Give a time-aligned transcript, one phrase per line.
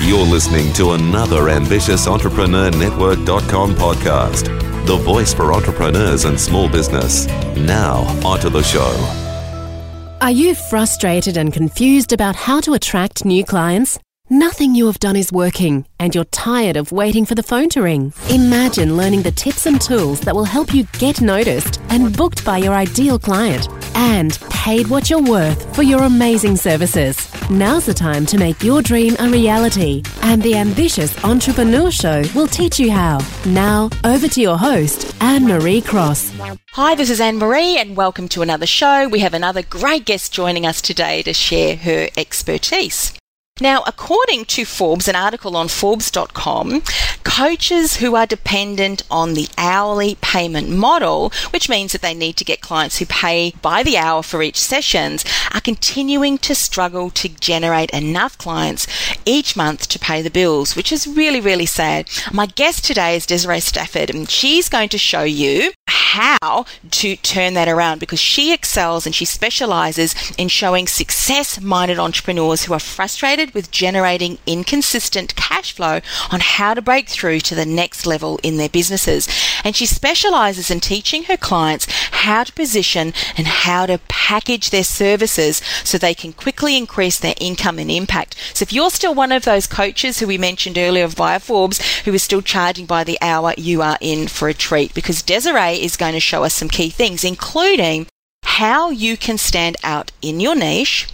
[0.00, 4.44] You're listening to another Ambitious Entrepreneur Network.com podcast.
[4.86, 7.26] The voice for entrepreneurs and small business.
[7.56, 8.94] Now, onto the show.
[10.20, 13.98] Are you frustrated and confused about how to attract new clients?
[14.30, 17.82] Nothing you have done is working, and you're tired of waiting for the phone to
[17.82, 18.12] ring.
[18.30, 22.58] Imagine learning the tips and tools that will help you get noticed and booked by
[22.58, 27.37] your ideal client and paid what you're worth for your amazing services.
[27.50, 32.46] Now's the time to make your dream a reality, and the Ambitious Entrepreneur Show will
[32.46, 33.20] teach you how.
[33.46, 36.30] Now, over to your host, Anne Marie Cross.
[36.72, 39.08] Hi, this is Anne Marie, and welcome to another show.
[39.08, 43.17] We have another great guest joining us today to share her expertise.
[43.60, 46.82] Now, according to Forbes, an article on Forbes.com,
[47.24, 52.44] coaches who are dependent on the hourly payment model, which means that they need to
[52.44, 57.28] get clients who pay by the hour for each sessions, are continuing to struggle to
[57.28, 58.86] generate enough clients
[59.24, 62.08] each month to pay the bills, which is really, really sad.
[62.32, 67.54] My guest today is Desiree Stafford, and she's going to show you how to turn
[67.54, 72.80] that around because she excels and she specializes in showing success minded entrepreneurs who are
[72.80, 76.00] frustrated with generating inconsistent cash flow
[76.30, 79.28] on how to break through to the next level in their businesses.
[79.64, 84.84] And she specializes in teaching her clients how to position and how to package their
[84.84, 88.36] services so they can quickly increase their income and impact.
[88.54, 92.12] So if you're still one of those coaches who we mentioned earlier via Forbes who
[92.12, 95.96] is still charging by the hour, you are in for a treat because Desiree is
[95.96, 98.06] going to show us some key things, including
[98.44, 101.08] how you can stand out in your niche,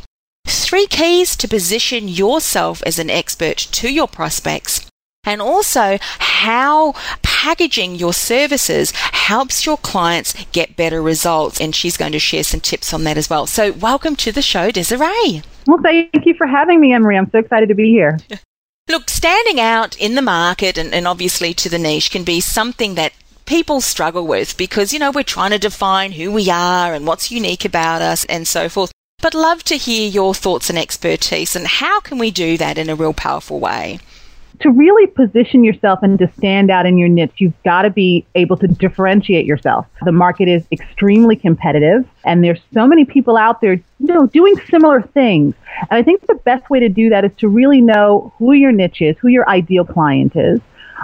[0.46, 4.86] three keys to position yourself as an expert to your prospects,
[5.24, 6.92] and also how
[7.22, 11.60] packaging your services helps your clients get better results.
[11.60, 13.46] And she's going to share some tips on that as well.
[13.46, 15.42] So, welcome to the show, Desiree.
[15.66, 17.16] Well, thank you for having me, Anne Marie.
[17.16, 18.18] I'm so excited to be here.
[18.88, 22.96] Look, standing out in the market and, and obviously to the niche can be something
[22.96, 23.14] that
[23.46, 27.30] people struggle with because, you know, we're trying to define who we are and what's
[27.30, 28.92] unique about us and so forth.
[29.22, 32.90] But love to hear your thoughts and expertise and how can we do that in
[32.90, 34.00] a real powerful way?
[34.60, 38.24] To really position yourself and to stand out in your niche, you've got to be
[38.36, 39.86] able to differentiate yourself.
[40.04, 44.54] The market is extremely competitive and there's so many people out there, you know, doing
[44.70, 45.54] similar things.
[45.90, 48.72] And I think the best way to do that is to really know who your
[48.72, 50.60] niche is, who your ideal client is,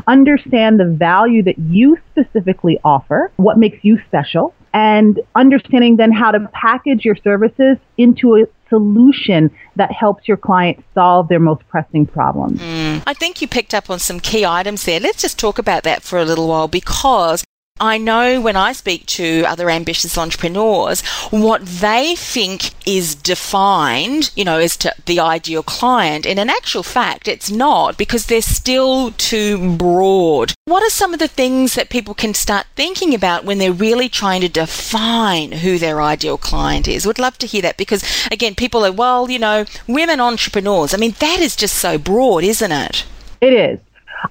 [0.06, 6.30] understand the value that you specifically offer, what makes you special, and understanding then how
[6.30, 12.06] to package your services into a solution that helps your client solve their most pressing
[12.06, 12.60] problems.
[12.60, 13.02] Mm.
[13.06, 15.00] I think you picked up on some key items there.
[15.00, 17.44] Let's just talk about that for a little while because
[17.80, 24.44] I know when I speak to other ambitious entrepreneurs, what they think is defined, you
[24.44, 26.26] know, as to the ideal client.
[26.26, 30.52] And in actual fact, it's not because they're still too broad.
[30.66, 34.10] What are some of the things that people can start thinking about when they're really
[34.10, 37.06] trying to define who their ideal client is?
[37.06, 40.92] Would love to hear that because, again, people are, well, you know, women entrepreneurs.
[40.92, 43.06] I mean, that is just so broad, isn't it?
[43.41, 43.80] It is.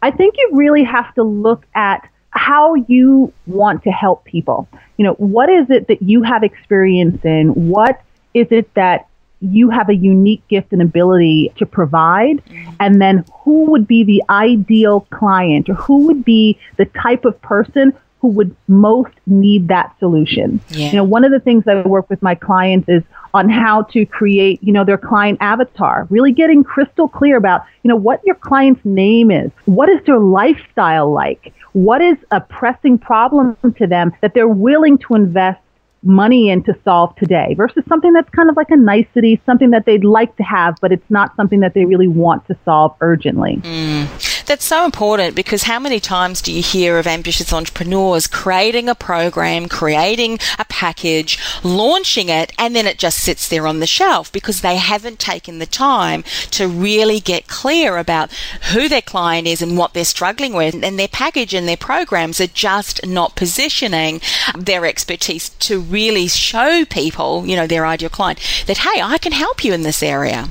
[0.04, 4.68] I think you really have to look at how you want to help people.
[4.98, 7.70] You know, what is it that you have experience in?
[7.70, 8.02] What
[8.34, 9.08] is it that
[9.42, 12.44] you have a unique gift and ability to provide?
[12.80, 17.42] And then who would be the ideal client or who would be the type of
[17.42, 20.62] person who would most need that solution?
[20.70, 20.88] Yeah.
[20.90, 23.04] You know, one of the things I work with my clients is
[23.34, 27.90] on how to create, you know, their client avatar, really getting crystal clear about, you
[27.90, 29.52] know, what your client's name is.
[29.66, 31.54] What is their lifestyle like?
[31.74, 35.62] What is a pressing problem to them that they're willing to invest
[36.02, 39.86] money in to solve today versus something that's kind of like a nicety, something that
[39.86, 43.58] they'd like to have, but it's not something that they really want to solve urgently.
[43.58, 44.29] Mm.
[44.50, 48.96] That's so important because how many times do you hear of ambitious entrepreneurs creating a
[48.96, 54.32] program, creating a package, launching it, and then it just sits there on the shelf
[54.32, 58.34] because they haven't taken the time to really get clear about
[58.74, 62.42] who their client is and what they're struggling with, and their package and their programs
[62.42, 64.20] are just not positioning
[64.58, 69.32] their expertise to really show people, you know, their ideal client that, hey, I can
[69.32, 70.50] help you in this area.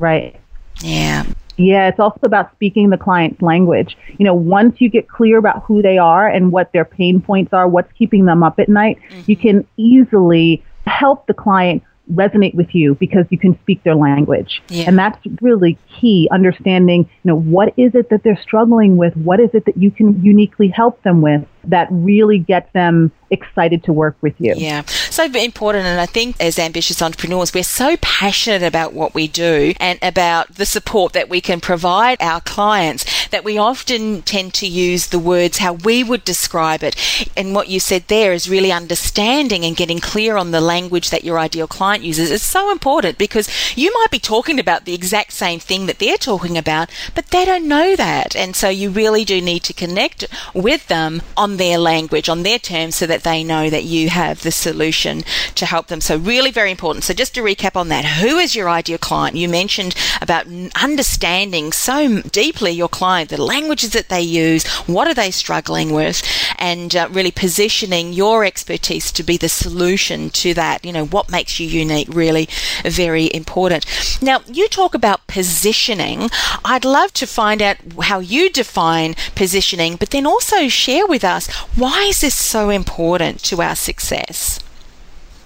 [0.00, 0.34] Right.
[0.80, 1.26] Yeah.
[1.62, 3.96] Yeah, it's also about speaking the client's language.
[4.18, 7.52] You know, once you get clear about who they are and what their pain points
[7.52, 9.22] are, what's keeping them up at night, mm-hmm.
[9.26, 11.82] you can easily help the client
[12.12, 14.62] resonate with you because you can speak their language.
[14.68, 14.84] Yeah.
[14.88, 19.16] And that's really key, understanding, you know, what is it that they're struggling with?
[19.16, 23.82] What is it that you can uniquely help them with that really gets them excited
[23.84, 24.54] to work with you.
[24.56, 25.86] Yeah, so important.
[25.86, 30.54] And I think as ambitious entrepreneurs, we're so passionate about what we do and about
[30.54, 35.18] the support that we can provide our clients that we often tend to use the
[35.18, 36.94] words how we would describe it.
[37.36, 41.24] And what you said there is really understanding and getting clear on the language that
[41.24, 45.32] your ideal client uses is so important because you might be talking about the exact
[45.32, 48.36] same thing that they're talking about, but they don't know that.
[48.36, 52.58] And so you really do need to connect with them on their language, on their
[52.58, 55.22] terms, so that they know that you have the solution
[55.54, 56.00] to help them.
[56.00, 57.04] So, really very important.
[57.04, 59.36] So, just to recap on that, who is your ideal client?
[59.36, 60.46] You mentioned about
[60.80, 66.22] understanding so deeply your client, the languages that they use, what are they struggling with,
[66.58, 70.84] and uh, really positioning your expertise to be the solution to that.
[70.84, 72.48] You know, what makes you unique, really
[72.84, 73.86] very important.
[74.20, 76.30] Now, you talk about positioning.
[76.64, 81.50] I'd love to find out how you define positioning, but then also share with us
[81.76, 83.11] why is this so important?
[83.12, 84.58] Important to our success?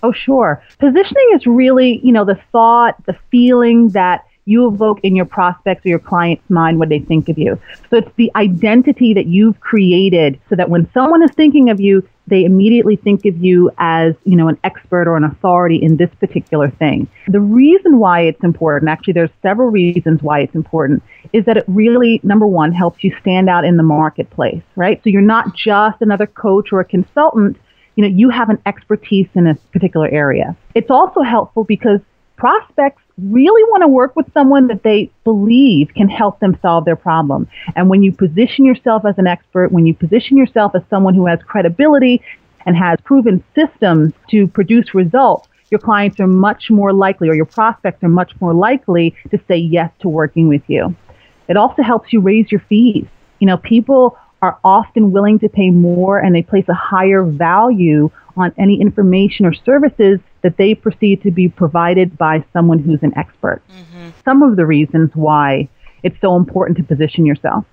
[0.03, 0.63] Oh, sure.
[0.79, 5.85] Positioning is really, you know, the thought, the feeling that you evoke in your prospects
[5.85, 7.61] or your client's mind what they think of you.
[7.91, 12.09] So it's the identity that you've created so that when someone is thinking of you,
[12.29, 16.11] they immediately think of you as, you know, an expert or an authority in this
[16.21, 17.09] particular thing.
[17.29, 21.03] The reason why it's important, actually there's several reasons why it's important,
[21.33, 25.01] is that it really, number one, helps you stand out in the marketplace, right?
[25.03, 27.59] So you're not just another coach or a consultant,
[27.97, 30.57] you know, you have an expertise in a particular area.
[30.75, 32.01] It's also helpful because
[32.37, 36.97] prospects really want to work with someone that they believe can help them solve their
[36.97, 37.49] problem.
[37.75, 41.27] And when you position yourself as an expert, when you position yourself as someone who
[41.27, 42.23] has credibility
[42.67, 47.47] and has proven systems to produce results, your clients are much more likely, or your
[47.47, 50.95] prospects are much more likely to say yes to working with you.
[51.49, 53.07] It also helps you raise your fees.
[53.41, 58.11] You know, people are often willing to pay more and they place a higher value
[58.37, 63.17] on any information or services that they perceive to be provided by someone who's an
[63.17, 63.63] expert.
[63.71, 64.11] Mm-hmm.
[64.25, 65.69] Some of the reasons why
[66.03, 67.65] it's so important to position yourself.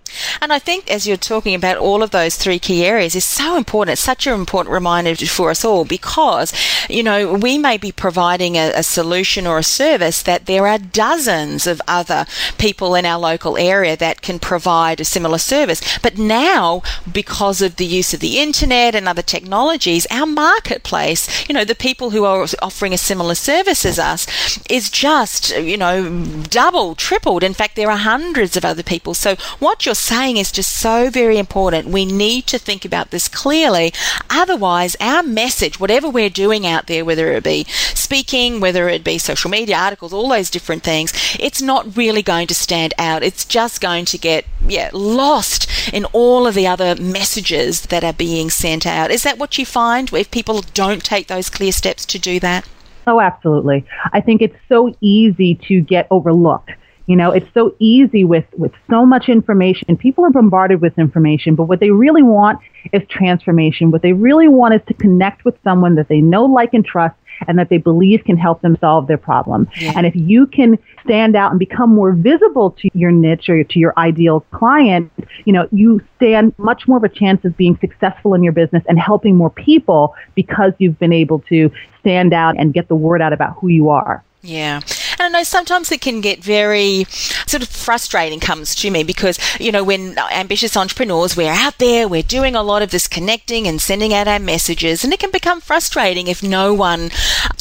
[0.43, 3.55] And I think as you're talking about all of those three key areas is so
[3.55, 3.93] important.
[3.93, 6.51] It's such an important reminder for us all because,
[6.89, 10.77] you know, we may be providing a, a solution or a service that there are
[10.77, 12.25] dozens of other
[12.57, 15.81] people in our local area that can provide a similar service.
[15.99, 21.55] But now, because of the use of the internet and other technologies, our marketplace, you
[21.55, 24.27] know, the people who are offering a similar service as us
[24.69, 27.43] is just, you know, double, tripled.
[27.43, 29.13] In fact, there are hundreds of other people.
[29.13, 31.87] So what you're saying saying is just so very important.
[31.89, 33.93] We need to think about this clearly.
[34.29, 39.17] Otherwise, our message, whatever we're doing out there, whether it be speaking, whether it be
[39.17, 43.23] social media articles, all those different things, it's not really going to stand out.
[43.23, 48.13] It's just going to get yeah, lost in all of the other messages that are
[48.13, 49.11] being sent out.
[49.11, 52.67] Is that what you find if people don't take those clear steps to do that?
[53.05, 53.85] Oh, absolutely.
[54.13, 56.71] I think it's so easy to get overlooked
[57.05, 59.97] you know, it's so easy with, with so much information.
[59.97, 62.59] People are bombarded with information, but what they really want
[62.91, 63.91] is transformation.
[63.91, 67.15] What they really want is to connect with someone that they know, like, and trust
[67.47, 69.67] and that they believe can help them solve their problem.
[69.79, 69.93] Yeah.
[69.95, 73.79] And if you can stand out and become more visible to your niche or to
[73.79, 75.11] your ideal client,
[75.45, 78.83] you know, you stand much more of a chance of being successful in your business
[78.87, 83.21] and helping more people because you've been able to stand out and get the word
[83.21, 84.23] out about who you are.
[84.41, 84.81] Yeah.
[85.23, 87.05] I know sometimes it can get very
[87.47, 92.07] sort of frustrating comes to me because, you know, when ambitious entrepreneurs, we're out there,
[92.07, 95.31] we're doing a lot of this connecting and sending out our messages, and it can
[95.31, 97.09] become frustrating if no one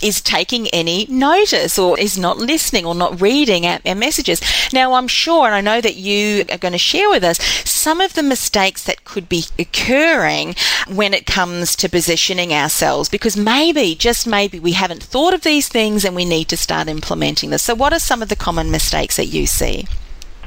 [0.03, 4.41] is taking any notice or is not listening or not reading our, our messages.
[4.73, 7.39] Now, I'm sure, and I know that you are going to share with us
[7.83, 10.55] some of the mistakes that could be occurring
[10.87, 15.67] when it comes to positioning ourselves because maybe, just maybe, we haven't thought of these
[15.67, 17.65] things and we need to start implementing this.
[17.65, 19.89] So, what are some of the common mistakes that you see?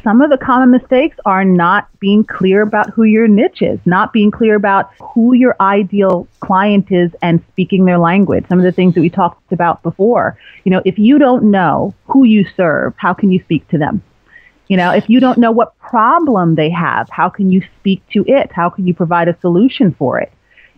[0.01, 4.13] Some of the common mistakes are not being clear about who your niche is, not
[4.13, 8.45] being clear about who your ideal client is and speaking their language.
[8.47, 10.37] Some of the things that we talked about before.
[10.63, 14.03] You know, if you don't know who you serve, how can you speak to them?
[14.67, 18.25] You know, if you don't know what problem they have, how can you speak to
[18.27, 18.51] it?
[18.51, 20.31] How can you provide a solution for it?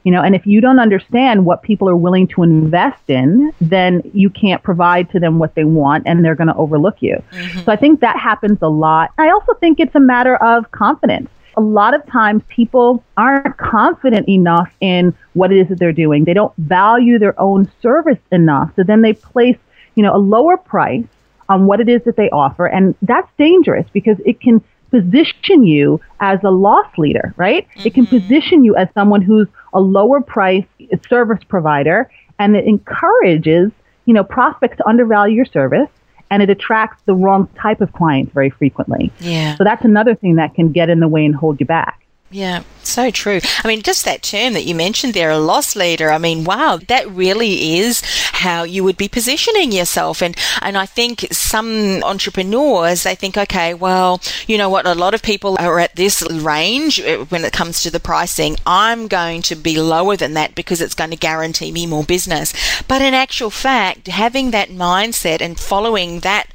[0.04, 4.10] You know, and if you don't understand what people are willing to invest in, then
[4.14, 7.22] you can't provide to them what they want and they're going to overlook you.
[7.32, 7.60] Mm-hmm.
[7.60, 9.12] So I think that happens a lot.
[9.18, 14.30] I also think it's a matter of confidence a lot of times people aren't confident
[14.30, 16.24] enough in what it is that they're doing.
[16.24, 18.72] They don't value their own service enough.
[18.76, 19.58] So then they place,
[19.96, 21.08] you know, a lower price
[21.50, 22.66] on what it is that they offer.
[22.66, 24.62] And that's dangerous because it can
[24.92, 27.68] position you as a loss leader, right?
[27.70, 27.88] Mm-hmm.
[27.88, 28.20] It can mm-hmm.
[28.20, 30.66] position you as someone who's a lower price
[31.10, 33.72] service provider and it encourages,
[34.06, 35.90] you know, prospects to undervalue your service
[36.30, 39.12] and it attracts the wrong type of clients very frequently.
[39.20, 39.56] Yeah.
[39.56, 42.07] So that's another thing that can get in the way and hold you back.
[42.30, 43.40] Yeah, so true.
[43.64, 46.12] I mean, just that term that you mentioned there, a loss leader.
[46.12, 48.02] I mean, wow, that really is
[48.34, 50.22] how you would be positioning yourself.
[50.22, 54.86] And, and I think some entrepreneurs, they think, okay, well, you know what?
[54.86, 58.58] A lot of people are at this range uh, when it comes to the pricing.
[58.66, 62.54] I'm going to be lower than that because it's going to guarantee me more business.
[62.90, 66.48] But in actual fact, having that mindset and following that,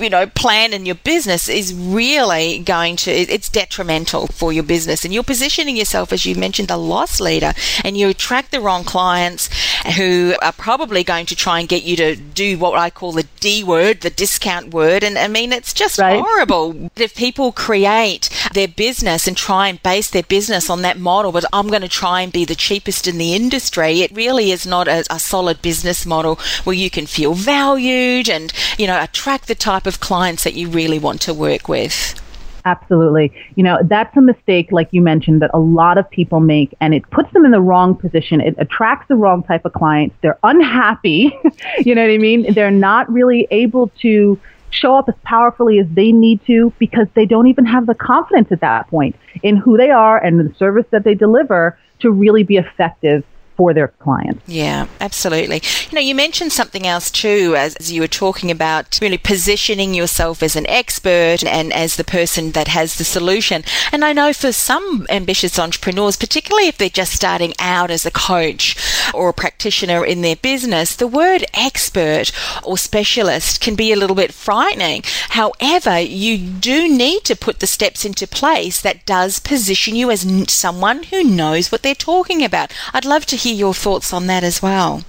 [0.00, 5.04] you know, plan in your business is really going to, it's detrimental for your business.
[5.04, 7.52] And you you're positioning yourself, as you mentioned, a loss leader,
[7.84, 9.50] and you attract the wrong clients
[9.96, 13.26] who are probably going to try and get you to do what I call the
[13.38, 15.04] D word, the discount word.
[15.04, 16.18] And I mean, it's just right.
[16.18, 16.90] horrible.
[16.96, 21.44] If people create their business and try and base their business on that model, but
[21.52, 24.88] I'm going to try and be the cheapest in the industry, it really is not
[24.88, 29.54] a, a solid business model where you can feel valued and, you know, attract the
[29.54, 32.19] type of clients that you really want to work with.
[32.64, 33.32] Absolutely.
[33.54, 36.94] You know, that's a mistake, like you mentioned, that a lot of people make, and
[36.94, 38.40] it puts them in the wrong position.
[38.40, 40.16] It attracts the wrong type of clients.
[40.22, 41.38] They're unhappy.
[41.78, 42.52] you know what I mean?
[42.52, 44.38] They're not really able to
[44.70, 48.52] show up as powerfully as they need to because they don't even have the confidence
[48.52, 52.44] at that point in who they are and the service that they deliver to really
[52.44, 53.24] be effective
[53.60, 54.42] for their clients.
[54.46, 55.60] Yeah, absolutely.
[55.90, 60.42] You know, you mentioned something else too as you were talking about really positioning yourself
[60.42, 63.62] as an expert and as the person that has the solution.
[63.92, 68.10] And I know for some ambitious entrepreneurs, particularly if they're just starting out as a
[68.10, 68.78] coach
[69.12, 72.32] or a practitioner in their business, the word expert
[72.64, 75.02] or specialist can be a little bit frightening.
[75.30, 80.50] However, you do need to put the steps into place that does position you as
[80.50, 82.72] someone who knows what they're talking about.
[82.94, 85.02] I'd love to hear hear your thoughts on that as well.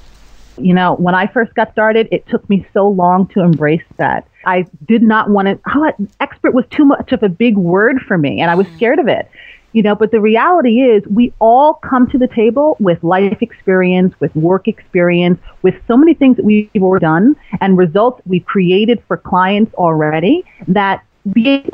[0.58, 4.28] You know, when I first got started, it took me so long to embrace that.
[4.46, 8.18] I did not want to, oh, expert was too much of a big word for
[8.18, 8.76] me, and I was mm.
[8.76, 9.30] scared of it.
[9.74, 14.14] You know, but the reality is we all come to the table with life experience,
[14.20, 19.02] with work experience, with so many things that we've already done and results we've created
[19.08, 21.70] for clients already that being,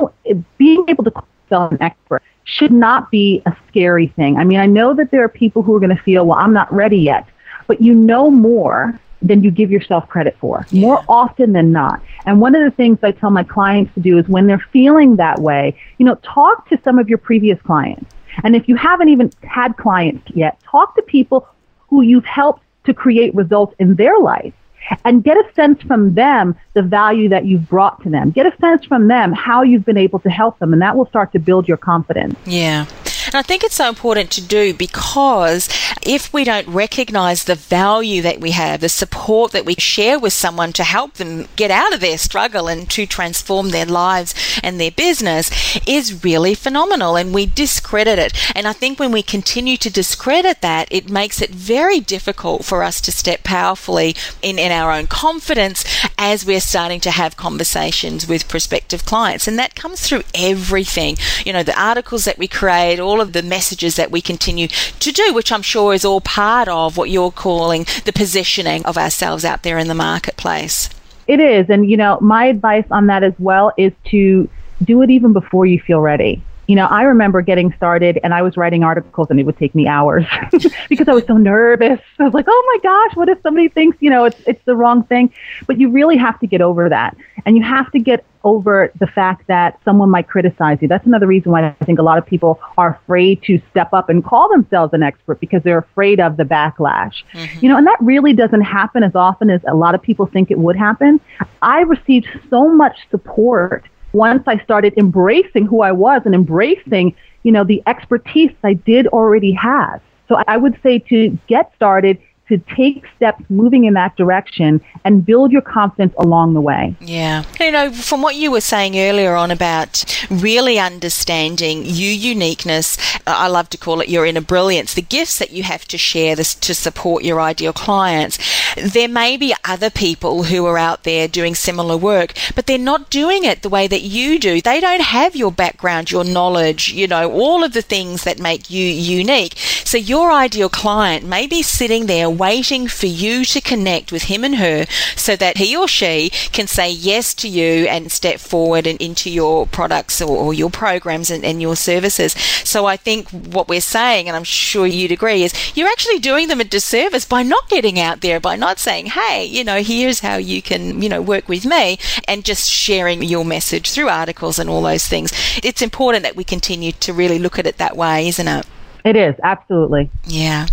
[0.58, 4.38] being able to call yourself an expert should not be a scary thing.
[4.38, 6.54] I mean, I know that there are people who are going to feel, well, I'm
[6.54, 7.28] not ready yet,
[7.66, 10.80] but you know more than you give yourself credit for yeah.
[10.80, 12.00] more often than not.
[12.24, 15.16] And one of the things I tell my clients to do is when they're feeling
[15.16, 18.10] that way, you know, talk to some of your previous clients.
[18.44, 21.46] And if you haven't even had clients yet, talk to people
[21.88, 24.54] who you've helped to create results in their life
[25.04, 28.30] and get a sense from them the value that you've brought to them.
[28.30, 31.06] Get a sense from them how you've been able to help them, and that will
[31.06, 32.38] start to build your confidence.
[32.46, 32.86] Yeah.
[33.28, 35.68] And I think it's so important to do because
[36.02, 40.32] if we don't recognize the value that we have, the support that we share with
[40.32, 44.80] someone to help them get out of their struggle and to transform their lives and
[44.80, 45.50] their business
[45.86, 48.32] is really phenomenal and we discredit it.
[48.56, 52.82] And I think when we continue to discredit that, it makes it very difficult for
[52.82, 55.84] us to step powerfully in, in our own confidence
[56.16, 59.46] as we're starting to have conversations with prospective clients.
[59.46, 61.18] And that comes through everything.
[61.44, 64.68] You know, the articles that we create, all all of the messages that we continue
[64.68, 68.96] to do, which I'm sure is all part of what you're calling the positioning of
[68.96, 70.88] ourselves out there in the marketplace.
[71.26, 71.68] It is.
[71.68, 74.48] And, you know, my advice on that as well is to
[74.84, 78.42] do it even before you feel ready you know, I remember getting started and I
[78.42, 80.26] was writing articles and it would take me hours
[80.90, 81.98] because I was so nervous.
[82.18, 84.76] I was like, oh my gosh, what if somebody thinks, you know, it's, it's the
[84.76, 85.32] wrong thing?
[85.66, 87.16] But you really have to get over that.
[87.46, 90.88] And you have to get over the fact that someone might criticize you.
[90.88, 94.10] That's another reason why I think a lot of people are afraid to step up
[94.10, 97.24] and call themselves an expert because they're afraid of the backlash.
[97.32, 97.64] Mm-hmm.
[97.64, 100.50] You know, and that really doesn't happen as often as a lot of people think
[100.50, 101.18] it would happen.
[101.62, 107.52] I received so much support once I started embracing who I was and embracing, you
[107.52, 110.00] know, the expertise I did already have.
[110.28, 115.24] So I would say to get started, to take steps moving in that direction and
[115.24, 116.94] build your confidence along the way.
[117.00, 117.44] Yeah.
[117.60, 123.48] You know, from what you were saying earlier on about really understanding your uniqueness, I
[123.48, 126.54] love to call it your inner brilliance, the gifts that you have to share this
[126.54, 128.38] to support your ideal clients.
[128.76, 133.10] There may be other people who are out there doing similar work, but they're not
[133.10, 134.60] doing it the way that you do.
[134.60, 138.70] They don't have your background, your knowledge, you know, all of the things that make
[138.70, 139.58] you unique.
[139.84, 144.44] So your ideal client may be sitting there waiting for you to connect with him
[144.44, 148.86] and her so that he or she can say yes to you and step forward
[148.86, 152.32] and into your products or, or your programs and, and your services.
[152.64, 156.48] So I think what we're saying, and I'm sure you'd agree, is you're actually doing
[156.48, 160.20] them a disservice by not getting out there, by not saying, hey, you know, here's
[160.20, 164.58] how you can, you know, work with me and just sharing your message through articles
[164.58, 165.32] and all those things.
[165.62, 168.66] It's important that we continue to really look at it that way, isn't it?
[169.04, 170.10] It is, absolutely.
[170.26, 170.66] Yeah.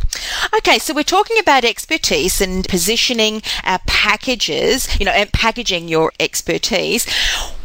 [0.57, 6.11] Okay, so we're talking about expertise and positioning our packages, you know, and packaging your
[6.19, 7.05] expertise.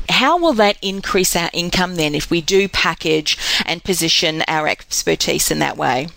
[0.09, 5.51] How will that increase our income then if we do package and position our expertise
[5.51, 6.09] in that way?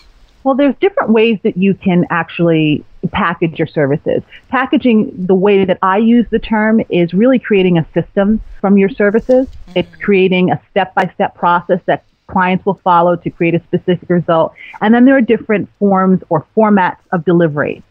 [0.42, 4.22] Well, there's different ways that you can actually package your services.
[4.48, 8.90] Packaging, the way that I use the term, is really creating a system from your
[8.90, 9.46] services.
[9.46, 9.78] Mm-hmm.
[9.78, 14.08] It's creating a step by step process that clients will follow to create a specific
[14.08, 14.54] result.
[14.80, 17.82] And then there are different forms or formats of delivery.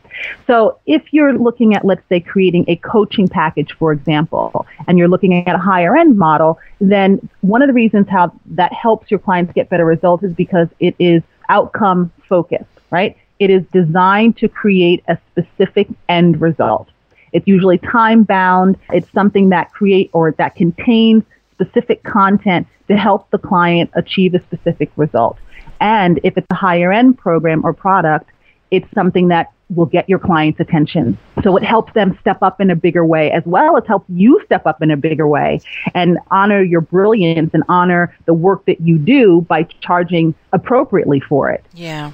[0.46, 5.08] So if you're looking at, let's say, creating a coaching package, for example, and you're
[5.08, 9.20] looking at a higher end model, then one of the reasons how that helps your
[9.20, 13.18] clients get better results is because it is outcome focused, right?
[13.40, 16.90] It is designed to create a specific end result.
[17.32, 18.78] It's usually time bound.
[18.92, 21.24] It's something that create or that contains
[21.54, 25.38] specific content to help the client achieve a specific result.
[25.80, 28.30] And if it's a higher end program or product,
[28.72, 31.18] it's something that will get your client's attention.
[31.44, 34.42] So it helps them step up in a bigger way as well as help you
[34.46, 35.62] step up in a bigger way
[35.94, 41.50] and honor your brilliance and honor the work that you do by charging appropriately for
[41.50, 41.64] it.
[41.74, 42.12] Yeah.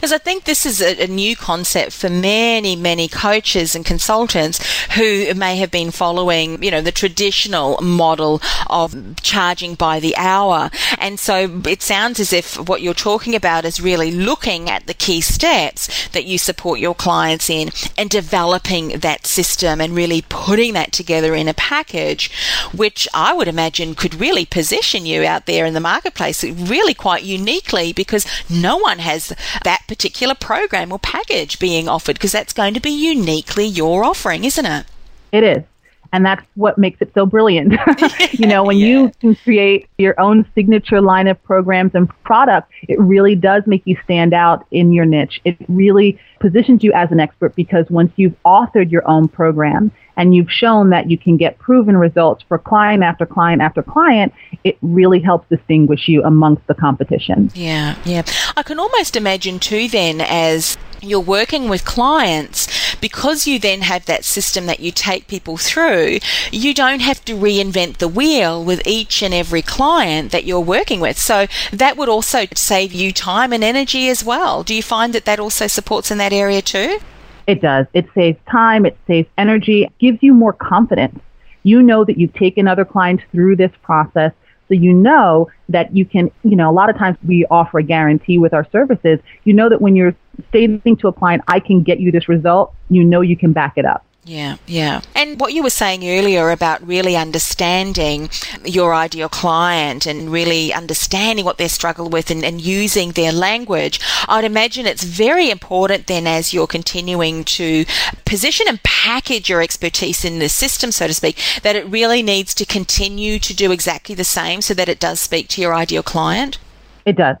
[0.00, 4.58] Because I think this is a, a, new concept for many, many coaches and consultants
[4.94, 8.40] who may have been following, you know, the traditional model
[8.70, 10.70] of charging by the hour.
[10.96, 14.94] And so it sounds as if what you're talking about is really looking at the
[14.94, 20.72] key steps that you support your clients in and developing that system and really putting
[20.72, 22.30] that together in a package,
[22.72, 27.22] which I would imagine could really position you out there in the marketplace really quite
[27.22, 32.72] uniquely because no one has that particular program or package being offered because that's going
[32.74, 34.86] to be uniquely your offering, isn't it?
[35.32, 35.64] It is.
[36.12, 37.74] And that's what makes it so brilliant.
[38.32, 38.86] you know, when yeah.
[38.86, 43.82] you can create your own signature line of programs and products, it really does make
[43.84, 45.40] you stand out in your niche.
[45.44, 50.34] It really positions you as an expert because once you've authored your own program and
[50.34, 54.32] you've shown that you can get proven results for client after client after client,
[54.64, 57.50] it really helps distinguish you amongst the competition.
[57.54, 58.22] Yeah, yeah.
[58.56, 64.04] I can almost imagine too then as you're working with clients because you then have
[64.06, 66.18] that system that you take people through,
[66.52, 71.00] you don't have to reinvent the wheel with each and every client that you're working
[71.00, 71.18] with.
[71.18, 74.62] So that would also save you time and energy as well.
[74.62, 76.98] Do you find that that also supports in that area too?
[77.46, 77.86] It does.
[77.92, 81.18] It saves time, it saves energy, gives you more confidence.
[81.62, 84.32] You know that you've taken other clients through this process.
[84.68, 87.82] So you know that you can, you know, a lot of times we offer a
[87.82, 89.18] guarantee with our services.
[89.44, 90.14] You know that when you're
[90.48, 93.74] stating to a client, I can get you this result, you know you can back
[93.76, 94.04] it up.
[94.24, 95.00] Yeah, yeah.
[95.14, 98.28] And what you were saying earlier about really understanding
[98.64, 103.98] your ideal client and really understanding what they struggle with and, and, using their language,
[104.28, 107.86] I'd imagine it's very important then as you're continuing to
[108.26, 112.54] position and package your expertise in the system, so to speak, that it really needs
[112.54, 116.02] to continue to do exactly the same so that it does speak to your ideal
[116.02, 116.58] client?
[117.06, 117.36] It does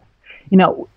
[0.50, 0.88] you know,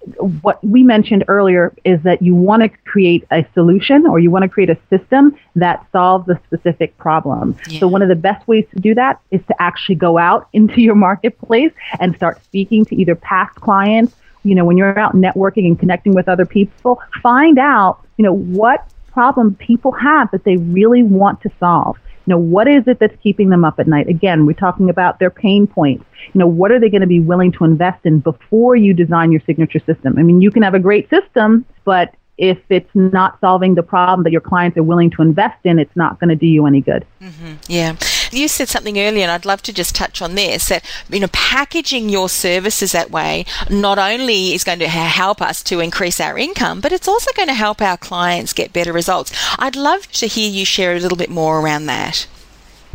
[0.41, 4.41] what we mentioned earlier is that you want to create a solution or you want
[4.43, 7.55] to create a system that solves a specific problem.
[7.69, 7.81] Yeah.
[7.81, 10.81] So one of the best ways to do that is to actually go out into
[10.81, 15.67] your marketplace and start speaking to either past clients, you know, when you're out networking
[15.67, 20.57] and connecting with other people, find out, you know, what problem people have that they
[20.57, 21.97] really want to solve.
[22.25, 24.07] You know, what is it that's keeping them up at night?
[24.07, 26.05] Again, we're talking about their pain points.
[26.33, 29.31] You know, what are they going to be willing to invest in before you design
[29.31, 30.17] your signature system?
[30.17, 34.23] I mean, you can have a great system, but if it's not solving the problem
[34.23, 36.81] that your clients are willing to invest in, it's not going to do you any
[36.81, 37.05] good.
[37.21, 37.53] Mm-hmm.
[37.67, 37.95] Yeah.
[38.33, 41.27] You said something earlier, and I'd love to just touch on this that, you know,
[41.31, 46.37] packaging your services that way not only is going to help us to increase our
[46.37, 49.31] income, but it's also going to help our clients get better results.
[49.59, 52.27] I'd love to hear you share a little bit more around that.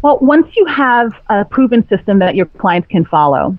[0.02, 3.56] Well, once you have a proven system that your clients can follow,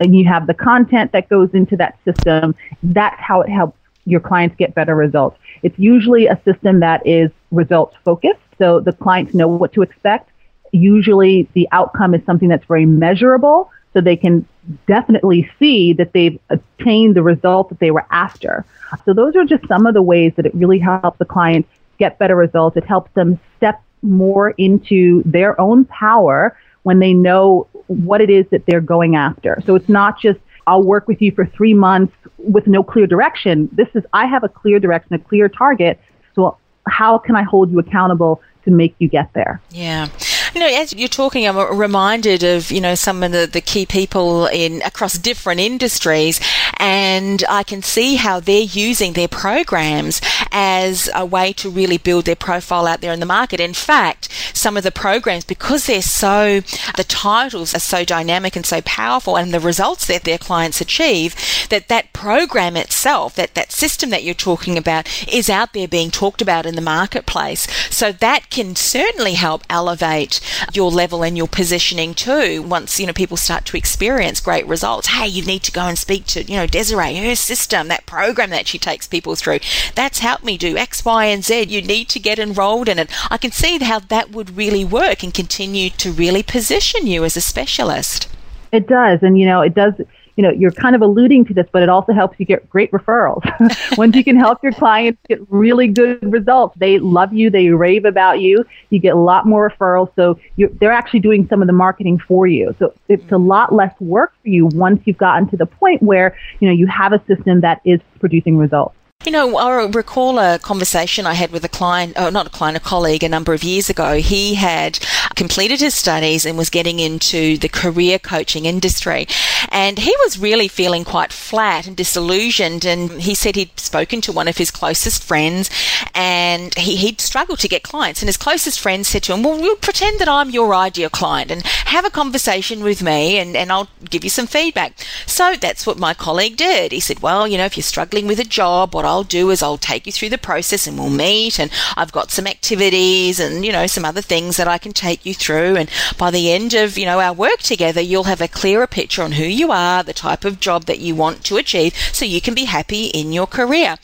[0.00, 4.20] and you have the content that goes into that system, that's how it helps your
[4.20, 5.38] clients get better results.
[5.62, 10.30] It's usually a system that is results focused, so the clients know what to expect.
[10.72, 14.46] Usually the outcome is something that's very measurable, so they can
[14.86, 18.64] definitely see that they've attained the result that they were after.
[19.04, 21.66] So those are just some of the ways that it really helps the client
[21.98, 22.76] get better results.
[22.76, 28.46] It helps them step more into their own power when they know what it is
[28.50, 29.62] that they're going after.
[29.66, 33.68] So it's not just, I'll work with you for three months with no clear direction.
[33.72, 36.00] This is, I have a clear direction, a clear target.
[36.34, 36.56] So
[36.86, 39.60] how can I hold you accountable to make you get there?
[39.70, 40.08] Yeah.
[40.54, 43.86] You know, as you're talking, I'm reminded of you know some of the, the key
[43.86, 46.40] people in across different industries,
[46.80, 52.24] and I can see how they're using their programs as a way to really build
[52.24, 53.60] their profile out there in the market.
[53.60, 56.60] In fact, some of the programs because they're so
[56.96, 61.34] the titles are so dynamic and so powerful, and the results that their clients achieve,
[61.68, 66.10] that that program itself, that that system that you're talking about, is out there being
[66.10, 67.66] talked about in the marketplace.
[67.94, 70.40] So that can certainly help elevate
[70.72, 72.62] your level and your positioning too.
[72.62, 75.08] Once, you know, people start to experience great results.
[75.08, 78.50] Hey, you need to go and speak to, you know, Desiree, her system, that program
[78.50, 79.60] that she takes people through.
[79.94, 81.62] That's helped me do X, Y, and Z.
[81.64, 83.10] You need to get enrolled in it.
[83.30, 87.36] I can see how that would really work and continue to really position you as
[87.36, 88.28] a specialist.
[88.72, 89.20] It does.
[89.22, 89.94] And, you know, it does
[90.40, 92.90] you know, you're kind of alluding to this, but it also helps you get great
[92.92, 93.42] referrals.
[93.98, 98.06] Once you can help your clients get really good results, they love you, they rave
[98.06, 100.10] about you, you get a lot more referrals.
[100.16, 102.74] So they're actually doing some of the marketing for you.
[102.78, 106.34] So it's a lot less work for you once you've gotten to the point where,
[106.58, 108.96] you know, you have a system that is producing results.
[109.26, 112.78] You know, I recall a conversation I had with a client, oh, not a client,
[112.78, 114.14] a colleague a number of years ago.
[114.14, 114.98] He had
[115.34, 119.26] completed his studies and was getting into the career coaching industry.
[119.68, 122.86] And he was really feeling quite flat and disillusioned.
[122.86, 125.68] And he said he'd spoken to one of his closest friends
[126.14, 128.22] and he, he'd struggled to get clients.
[128.22, 131.50] And his closest friend said to him, Well, we'll pretend that I'm your ideal client
[131.50, 134.94] and have a conversation with me and, and I'll give you some feedback.
[135.26, 136.92] So that's what my colleague did.
[136.92, 139.62] He said, Well, you know, if you're struggling with a job, what I'll do is
[139.62, 143.64] I'll take you through the process and we'll meet and I've got some activities and,
[143.64, 145.76] you know, some other things that I can take you through.
[145.76, 149.22] And by the end of, you know, our work together, you'll have a clearer picture
[149.22, 152.40] on who you are, the type of job that you want to achieve so you
[152.40, 153.96] can be happy in your career.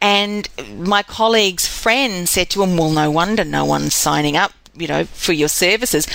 [0.00, 4.86] And my colleague's friend said to him, well, no wonder no one's signing up you
[4.86, 6.06] know, for your services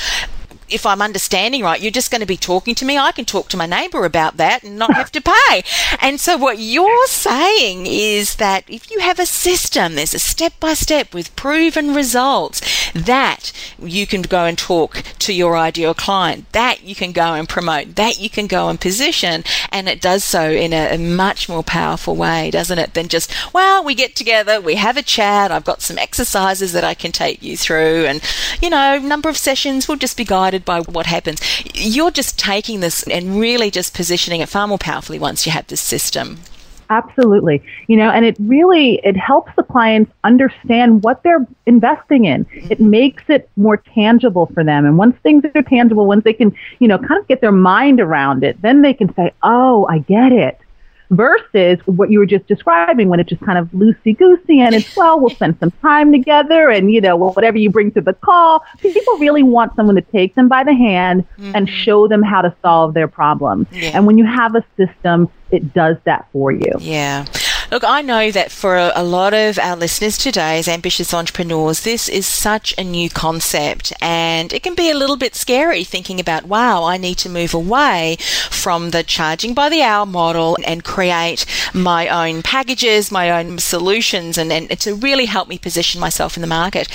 [0.69, 2.97] if I'm understanding right, you're just going to be talking to me.
[2.97, 5.63] I can talk to my neighbor about that and not have to pay.
[5.99, 10.53] And so what you're saying is that if you have a system, there's a step
[10.59, 16.51] by step with proven results that you can go and talk to your ideal client,
[16.51, 19.43] that you can go and promote, that you can go and position.
[19.71, 22.93] And it does so in a, a much more powerful way, doesn't it?
[22.93, 26.83] Than just, well, we get together, we have a chat, I've got some exercises that
[26.83, 28.05] I can take you through.
[28.05, 28.21] And,
[28.61, 31.41] you know, number of sessions we'll just be guided by what happens.
[31.73, 35.67] You're just taking this and really just positioning it far more powerfully once you have
[35.67, 36.39] this system.
[36.89, 37.61] Absolutely.
[37.87, 42.45] You know, and it really it helps the clients understand what they're investing in.
[42.45, 42.71] Mm-hmm.
[42.71, 44.85] It makes it more tangible for them.
[44.85, 47.99] And once things are tangible, once they can, you know, kind of get their mind
[47.99, 50.59] around it, then they can say, "Oh, I get it."
[51.09, 54.95] Versus what you were just describing when it's just kind of loosey goosey and it's,
[54.95, 58.63] well, we'll spend some time together and, you know, whatever you bring to the call.
[58.79, 61.51] People really want someone to take them by the hand mm-hmm.
[61.55, 63.67] and show them how to solve their problem.
[63.71, 63.91] Yeah.
[63.93, 66.73] And when you have a system, it does that for you.
[66.79, 67.25] Yeah.
[67.69, 72.07] Look, I know that for a, lot of our listeners today as ambitious entrepreneurs, this
[72.07, 76.45] is such a new concept and it can be a little bit scary thinking about,
[76.45, 78.15] wow, I need to move away
[78.49, 84.37] from the charging by the hour model and create my own packages, my own solutions,
[84.37, 86.87] and, and to really help me position myself in the market.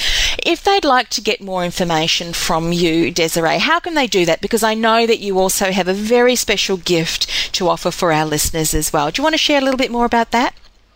[0.42, 4.40] If they'd like to get more information from you, Desiree, how can they do that?
[4.40, 8.24] Because I know that you also have a very special gift to offer for our
[8.24, 9.10] listeners as well.
[9.10, 10.54] Do you want to share a little bit more about that?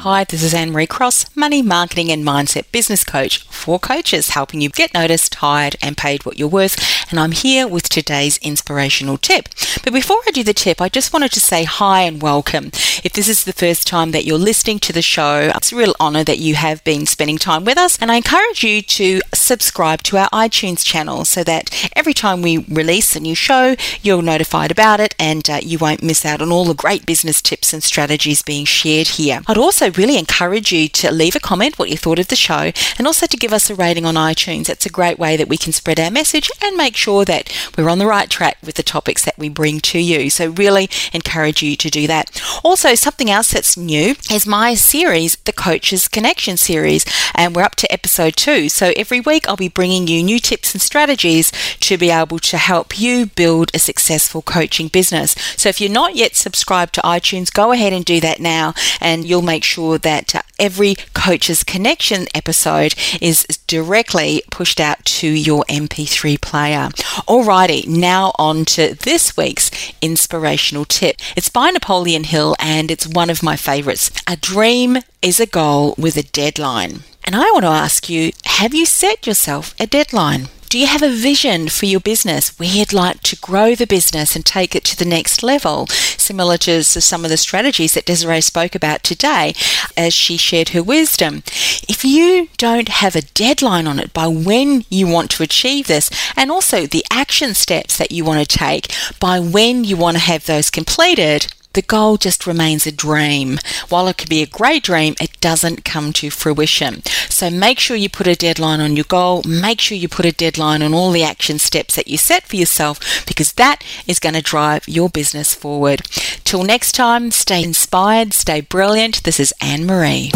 [0.01, 4.59] Hi, this is Anne Marie Cross, money, marketing, and mindset business coach for coaches, helping
[4.59, 6.75] you get noticed, hired, and paid what you're worth.
[7.11, 9.49] And I'm here with today's inspirational tip.
[9.83, 12.71] But before I do the tip, I just wanted to say hi and welcome.
[13.03, 15.93] If this is the first time that you're listening to the show, it's a real
[15.99, 17.99] honor that you have been spending time with us.
[18.01, 22.57] And I encourage you to subscribe to our iTunes channel so that every time we
[22.57, 26.51] release a new show, you're notified about it and uh, you won't miss out on
[26.51, 29.41] all the great business tips and strategies being shared here.
[29.45, 32.71] I'd also really encourage you to leave a comment what you thought of the show
[32.97, 34.69] and also to give us a rating on iTunes.
[34.69, 37.89] It's a great way that we can spread our message and make sure that we're
[37.89, 40.30] on the right track with the topics that we bring to you.
[40.30, 42.41] So, really encourage you to do that.
[42.63, 47.75] Also, something else that's new is my series, the Coaches Connection series, and we're up
[47.75, 48.69] to episode two.
[48.69, 52.58] So, every week I'll be bringing you new tips and strategies to be able to
[52.58, 55.36] help you build a successful coaching business.
[55.58, 59.25] So, if you're not yet subscribed to iTunes, go ahead and do that now, and
[59.25, 65.63] you'll make sure that uh, every Coaches Connection episode is directly pushed out to your
[65.69, 66.89] MP3 player.
[67.27, 71.17] Alrighty, now on to this week's inspirational tip.
[71.35, 74.11] It's by Napoleon Hill and it's one of my favorites.
[74.27, 77.03] A dream is a goal with a deadline.
[77.23, 80.47] And I want to ask you have you set yourself a deadline?
[80.71, 84.45] Do you have a vision for your business you'd like to grow the business and
[84.45, 85.86] take it to the next level?
[85.88, 89.53] Similar to some of the strategies that Desiree spoke about today
[89.97, 91.43] as she shared her wisdom.
[91.89, 96.10] If you don't have a deadline on it by when you want to achieve this,
[96.38, 100.23] and also the action steps that you want to take by when you want to
[100.23, 103.57] have those completed, the goal just remains a dream.
[103.89, 107.03] While it could be a great dream, it doesn't come to fruition.
[107.29, 109.41] So make sure you put a deadline on your goal.
[109.45, 112.57] Make sure you put a deadline on all the action steps that you set for
[112.57, 116.01] yourself because that is going to drive your business forward.
[116.43, 119.23] Till next time, stay inspired, stay brilliant.
[119.23, 120.31] This is Anne Marie.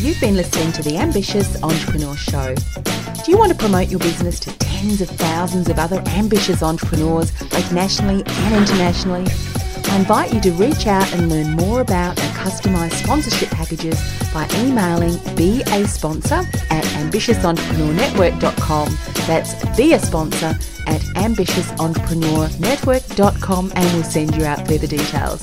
[0.00, 2.54] You've been listening to the Ambitious Entrepreneur Show.
[3.24, 7.30] Do you want to promote your business to tens of thousands of other ambitious entrepreneurs,
[7.32, 9.26] both nationally and internationally?
[9.90, 14.00] I invite you to reach out and learn more about our customised sponsorship packages
[14.32, 18.98] by emailing be a sponsor at ambitiousentrepreneurnetwork.com.
[19.26, 20.56] That's be a sponsor
[20.86, 25.42] at ambitiousentrepreneurnetwork.com and we'll send you out further details.